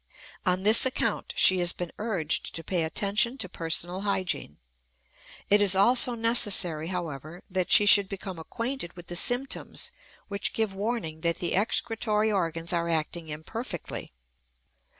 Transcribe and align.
On 0.47 0.63
this 0.63 0.83
account 0.83 1.31
she 1.37 1.59
has 1.59 1.73
been 1.73 1.91
urged 1.99 2.55
to 2.55 2.63
pay 2.63 2.83
attention 2.83 3.37
to 3.37 3.47
personal 3.47 4.01
hygiene. 4.01 4.57
It 5.47 5.61
is 5.61 5.75
also 5.75 6.15
necessary, 6.15 6.87
however, 6.87 7.43
that 7.51 7.71
she 7.71 7.85
should 7.85 8.09
become 8.09 8.39
acquainted 8.39 8.93
with 8.93 9.05
the 9.09 9.15
symptoms 9.15 9.91
which 10.27 10.53
give 10.53 10.73
warning 10.73 11.21
that 11.21 11.35
the 11.35 11.53
excretory 11.55 12.31
organs 12.31 12.73
are 12.73 12.89
acting 12.89 13.29
imperfectly. 13.29 14.11